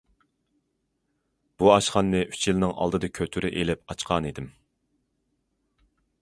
[1.59, 4.49] بۇ ئاشخانىنى ئۈچ يىلنىڭ ئالدىدا كۆتۈرە ئېلىپ ئاچقانىدىم.